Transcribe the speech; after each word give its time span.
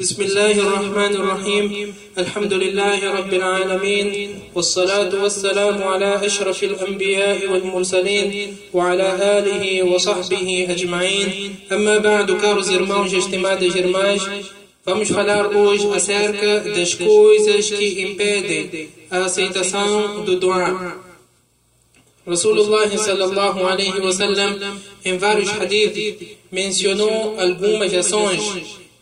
بسم 0.00 0.22
الله 0.22 0.52
الرحمن 0.52 1.16
الرحيم. 1.16 1.94
الحمد 2.18 2.52
لله 2.52 3.12
رب 3.18 3.32
العالمين 3.34 4.40
والصلاة 4.54 5.22
والسلام 5.22 5.82
على 5.82 6.26
أشرف 6.26 6.64
الأنبياء 6.64 7.46
والمرسلين 7.50 8.56
وعلى 8.74 9.08
آله 9.38 9.82
وصحبه 9.82 10.66
أجمعين. 10.68 11.54
أما 11.72 11.98
بعد 11.98 12.30
كار 12.30 12.60
زرماوج 12.60 13.14
اجتماع 13.14 13.54
جرماج 13.54 14.20
فمش 14.86 15.08
فلار 15.08 15.54
اوج 15.54 15.80
أسارك 15.96 16.44
دشكوي 16.76 17.58
اشكي 17.58 18.06
امبادي 18.06 18.88
آسيت 19.12 19.58
سان 19.58 20.24
دو 20.26 20.34
دعاء. 20.34 20.92
رسول 22.28 22.60
الله 22.60 22.96
صلى 22.96 23.24
الله 23.24 23.66
عليه 23.66 23.96
وسلم 24.04 24.50
إن 25.06 25.18
فارج 25.18 25.48
hadith 25.48 25.98
منسيونو 26.52 27.40
ألبوم 27.40 27.84
جسونج 27.84 28.40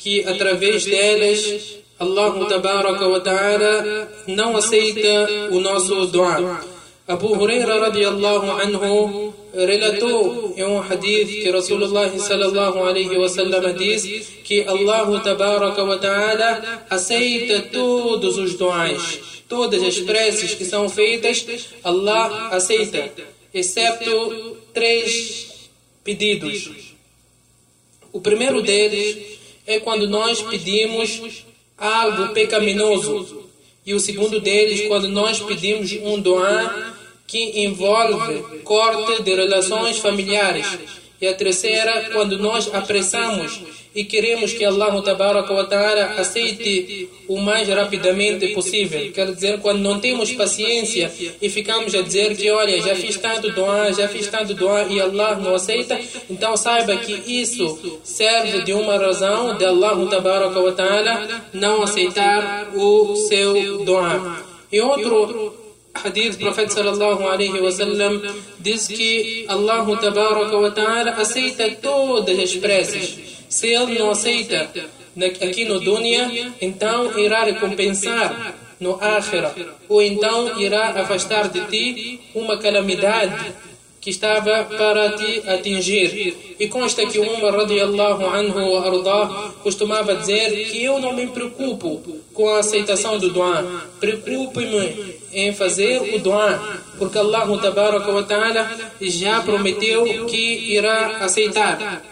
que 0.04 0.20
através 0.28 0.84
delas 0.84 1.80
Allah 1.98 2.46
tabaraka 2.46 3.08
wa 3.08 3.20
ta'ala 3.20 4.08
não 4.26 4.54
aceita 4.54 5.48
o 5.50 5.60
nosso 5.60 6.06
dua. 6.08 6.60
Abu 7.08 7.28
Huraira 7.32 7.80
radiallahu 7.80 8.50
anhu 8.50 9.34
relatou 9.54 10.52
em 10.58 10.64
um 10.64 10.78
hadith 10.78 11.42
que 11.42 11.50
Rasulullah 11.50 12.10
sallallahu 12.10 12.84
alaihi 12.84 13.16
wasallam 13.16 13.72
diz 13.74 14.04
que 14.44 14.62
Allah 14.64 15.08
tabaraka 15.22 15.82
wa 15.82 15.96
ta'ala 15.96 16.84
aceita 16.90 17.62
todos 17.72 18.36
os 18.36 18.56
duas, 18.56 19.20
todas 19.48 19.82
as 19.82 19.98
preces 20.00 20.52
que 20.52 20.66
são 20.66 20.86
feitas, 20.90 21.46
Allah 21.82 22.48
aceita, 22.52 23.08
exceto 23.54 24.58
três 24.74 25.70
pedidos. 26.04 26.92
O 28.12 28.20
primeiro 28.20 28.60
deles 28.60 29.34
é 29.66 29.80
quando 29.80 30.08
nós 30.08 30.42
pedimos 30.42 31.44
algo 31.76 32.32
pecaminoso. 32.32 33.44
E 33.86 33.92
o 33.92 34.00
segundo 34.00 34.40
deles, 34.40 34.86
quando 34.88 35.08
nós 35.08 35.40
pedimos 35.40 35.92
um 35.92 36.18
doar 36.18 36.94
que 37.26 37.64
envolve 37.64 38.60
corte 38.62 39.22
de 39.22 39.34
relações 39.34 39.98
familiares. 39.98 40.66
E 41.20 41.26
a 41.26 41.34
terceira, 41.34 42.10
quando 42.12 42.38
nós 42.38 42.72
apressamos 42.74 43.60
e 43.94 44.04
queremos 44.04 44.52
que 44.52 44.64
Allah 44.64 45.00
Ta'ala 45.02 46.04
aceite 46.18 47.08
o 47.28 47.38
mais 47.38 47.68
rapidamente 47.68 48.48
possível. 48.48 49.12
Quer 49.12 49.32
dizer, 49.32 49.60
quando 49.60 49.78
não 49.78 50.00
temos 50.00 50.32
paciência 50.32 51.12
e 51.40 51.48
ficamos 51.48 51.94
a 51.94 52.02
dizer 52.02 52.36
que, 52.36 52.50
olha, 52.50 52.82
já 52.82 52.96
fiz 52.96 53.16
tanto 53.16 53.52
doar, 53.52 53.94
já 53.94 54.08
fiz 54.08 54.26
tanto 54.26 54.52
doar 54.54 54.90
e 54.90 55.00
Allah 55.00 55.36
não 55.36 55.54
aceita, 55.54 55.98
então 56.28 56.56
saiba 56.56 56.96
que 56.96 57.12
isso 57.40 58.00
serve 58.02 58.62
de 58.62 58.72
uma 58.72 58.98
razão 58.98 59.56
de 59.56 59.64
Allah 59.64 59.96
Ta'ala 60.76 61.42
não 61.52 61.82
aceitar 61.82 62.72
o 62.74 63.14
seu 63.28 63.84
doar. 63.84 64.44
E 64.72 64.80
outro 64.80 65.63
hadith, 66.04 66.38
profeta 66.38 66.74
sallallahu 66.74 67.26
alaihi 67.26 67.60
wasallam 67.60 68.22
diz 68.60 68.86
que 68.88 69.46
Allah 69.48 69.86
Ta'ala 70.74 71.10
aceita 71.12 71.70
todas 71.80 72.38
as 72.38 72.54
preces. 72.56 73.18
Se 73.48 73.68
ele 73.68 73.98
não 73.98 74.10
aceita 74.10 74.70
aqui 75.40 75.64
no 75.64 75.80
dunya, 75.80 76.52
então 76.60 77.18
irá 77.18 77.44
recompensar 77.44 78.54
no 78.80 78.98
akhira, 79.00 79.54
ou 79.88 80.02
então 80.02 80.60
irá 80.60 80.88
afastar 81.00 81.48
de 81.48 81.60
ti 81.66 82.20
uma 82.34 82.58
calamidade 82.58 83.54
que 84.04 84.10
estava 84.10 84.64
para 84.64 85.12
te 85.12 85.48
atingir. 85.48 86.36
E 86.60 86.68
consta 86.68 87.06
que 87.06 87.18
Umar 87.18 87.56
radiallahu 87.56 88.26
anhu 88.26 88.76
ardah 88.76 89.54
costumava 89.62 90.14
dizer 90.14 90.50
que 90.66 90.84
eu 90.84 91.00
não 91.00 91.14
me 91.14 91.26
preocupo 91.28 92.02
com 92.34 92.46
a 92.50 92.58
aceitação 92.58 93.16
do 93.16 93.30
dua. 93.30 93.88
Preocupe-me 93.98 95.16
em 95.32 95.54
fazer 95.54 96.14
o 96.14 96.18
dua, 96.18 96.82
porque 96.98 97.16
Allah 97.18 97.48
já 99.00 99.40
prometeu 99.40 100.26
que 100.26 100.74
irá 100.76 101.24
aceitar. 101.24 102.04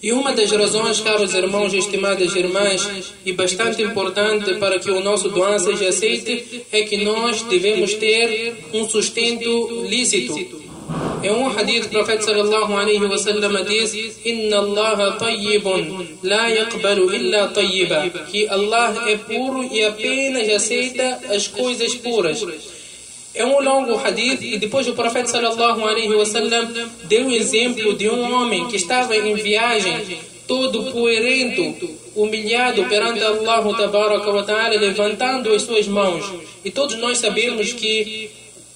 E 0.00 0.12
uma 0.12 0.32
das 0.32 0.52
razões, 0.52 1.00
caros 1.00 1.34
irmãos 1.34 1.74
e 1.74 1.78
estimadas 1.78 2.34
irmãs, 2.36 3.12
e 3.26 3.32
bastante 3.32 3.82
importante 3.82 4.54
para 4.54 4.78
que 4.78 4.90
o 4.90 5.00
nosso 5.00 5.28
doan 5.30 5.58
seja 5.58 5.88
aceite, 5.88 6.64
é 6.70 6.82
que 6.82 6.98
nós 6.98 7.42
devemos 7.42 7.94
ter 7.94 8.54
um 8.72 8.88
sustento 8.88 9.84
lícito. 9.88 10.71
Em 11.22 11.30
um 11.30 11.48
hadith, 11.48 11.86
o 11.86 11.88
profeta 11.90 12.22
sallallahu 12.22 12.76
alaihi 12.76 13.04
wasallam 13.04 13.64
diz: 13.64 13.94
Inna 14.24 14.58
Allah 14.58 15.16
tayyibun, 15.18 16.18
la 16.22 16.48
yaqbalu 16.48 17.14
illa 17.14 17.48
tayyiba. 17.48 18.08
Que 18.30 18.48
Allah 18.48 18.92
é 19.08 19.16
puro 19.16 19.62
e 19.62 19.84
apenas 19.84 20.48
aceita 20.48 21.20
as 21.30 21.46
coisas 21.46 21.94
puras. 21.94 22.44
É 23.34 23.46
um 23.46 23.60
longo 23.62 23.94
hadith 23.96 24.42
e 24.42 24.58
depois 24.58 24.88
o 24.88 24.94
profeta 24.94 25.28
sallallahu 25.28 25.86
alaihi 25.86 26.14
wasallam 26.14 26.68
deu 27.04 27.26
o 27.26 27.32
exemplo 27.32 27.94
de 27.94 28.08
um 28.08 28.32
homem 28.34 28.66
que 28.66 28.76
estava 28.76 29.16
em 29.16 29.34
viagem 29.34 30.18
todo 30.46 30.90
poerento, 30.92 31.88
humilhado 32.16 32.84
perante 32.86 33.22
Allah 33.22 33.60
wa 33.60 34.68
levantando 34.68 35.54
as 35.54 35.62
suas 35.62 35.86
mãos. 35.86 36.24
E 36.64 36.70
todos 36.70 36.96
nós 36.98 37.18
sabemos 37.18 37.72
que 37.72 38.30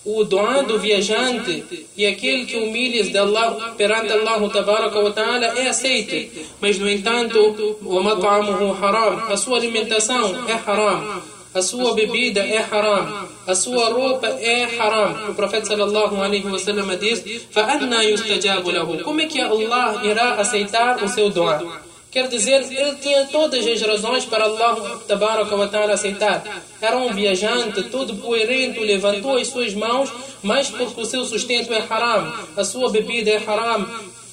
o 0.05 0.23
doado 0.23 0.79
viajante 0.79 1.87
e 1.95 2.05
aquele 2.05 2.45
que 2.45 2.57
humilha 2.57 3.03
de 3.03 3.17
Allah 3.17 3.73
perante 3.77 4.11
Allah 4.11 4.49
tabaraka 4.49 4.99
wa 4.99 5.11
ta'ala 5.11 5.45
é 5.59 5.67
aceito. 5.67 6.31
Mas 6.59 6.79
no 6.79 6.89
entanto, 6.89 7.77
o 7.83 8.01
mat'amuhu 8.01 8.73
haram, 8.83 9.31
a 9.31 9.37
sua 9.37 9.57
alimentação 9.57 10.49
é 10.49 10.53
haram 10.53 11.21
a 11.53 11.61
sua 11.61 11.93
bebida 11.93 12.39
é 12.39 12.59
haram, 12.59 13.27
a 13.45 13.53
sua 13.53 13.89
roupa 13.89 14.27
é 14.27 14.63
haram. 14.79 15.31
O 15.31 15.35
profeta 15.35 15.65
sallallahu 15.65 16.15
alaihi 16.15 16.47
wasallam 16.47 16.87
diz: 16.97 17.19
فَأَنَّا 17.51 18.03
يُسْتَجَابُ 18.03 18.63
لَهُ 18.63 19.03
Como 19.03 19.19
é 19.19 19.25
que 19.25 19.41
Allah 19.41 20.01
irá 20.05 20.35
aceitar 20.35 21.03
o 21.03 21.09
seu 21.09 21.29
dua? 21.29 21.81
Quer 22.16 22.28
dizer, 22.28 22.62
ele 22.72 22.94
tinha 22.94 23.26
todas 23.26 23.66
as 23.66 23.82
razões 23.82 24.24
para 24.24 24.44
Allah 24.44 25.68
ta'ala 25.70 25.92
aceitar. 25.92 26.62
Era 26.80 26.96
um 26.96 27.12
viajante, 27.12 27.82
todo 27.90 28.16
poerento, 28.16 28.80
levantou 28.80 29.36
as 29.36 29.48
suas 29.48 29.74
mãos, 29.74 30.10
mas 30.42 30.70
porque 30.70 30.98
o 30.98 31.04
seu 31.04 31.26
sustento 31.26 31.74
é 31.74 31.84
haram, 31.90 32.32
a 32.56 32.64
sua 32.64 32.90
bebida 32.90 33.32
é 33.32 33.36
haram, 33.36 33.86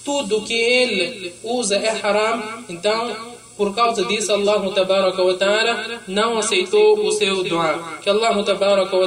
tudo 0.06 0.44
que 0.44 0.54
ele 0.54 1.34
usa 1.44 1.76
é 1.76 1.90
haram, 1.90 2.64
então 2.70 3.34
por 3.58 3.76
causa 3.76 4.04
disso, 4.06 4.32
Allah 4.32 4.64
ta'ala 4.74 6.02
não 6.08 6.38
aceitou 6.38 7.06
o 7.06 7.12
seu 7.12 7.44
dua. 7.44 8.00
Que 8.02 8.10
Allah 8.10 8.44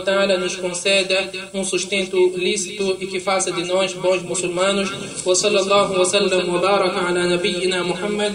ta'ala 0.05 0.37
nos 0.37 0.55
conceda 0.55 1.33
um 1.53 1.65
sustento 1.65 2.17
lícito 2.37 2.99
e 3.01 3.07
que 3.07 3.19
faça 3.21 3.51
de 3.51 3.65
nós 3.65 3.95
bons 3.95 4.23
muçulmanos. 4.23 4.89
Wa 5.25 5.35
sallallahu 5.35 5.99
wa 5.99 6.05
sallam 6.05 6.49
wa 6.49 6.61
baraka 6.61 7.01
ala 7.01 7.27
nabiyyina 7.27 7.83
Muhammad 7.83 8.35